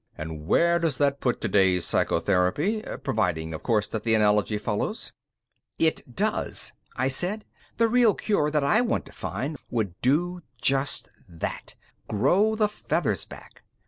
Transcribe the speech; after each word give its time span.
And 0.17 0.47
where 0.47 0.79
does 0.79 0.97
that 0.97 1.19
put 1.21 1.39
today's 1.39 1.85
psychotherapy? 1.85 2.83
Providing, 3.03 3.53
of 3.53 3.61
course, 3.61 3.85
that 3.89 4.01
the 4.03 4.15
analogy 4.15 4.57
follows." 4.57 5.11
"It 5.77 6.15
does," 6.15 6.73
I 6.95 7.07
said. 7.07 7.45
"The 7.77 7.87
real 7.87 8.15
cure 8.15 8.49
that 8.49 8.63
I 8.63 8.81
want 8.81 9.05
to 9.05 9.11
find 9.11 9.59
would 9.69 9.93
do 10.01 10.41
just 10.59 11.09
that 11.29 11.75
'grow 12.07 12.55
the 12.55 12.67
feathers 12.67 13.25
back'. 13.25 13.61